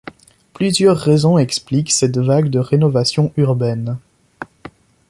Plusieurs 0.53 0.97
raisons 0.97 1.37
expliquent 1.37 1.91
cette 1.91 2.17
vague 2.17 2.49
de 2.49 2.57
rénovation 2.57 3.31
urbaine. 3.37 3.99